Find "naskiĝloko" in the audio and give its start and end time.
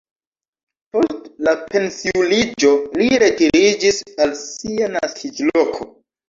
4.97-5.89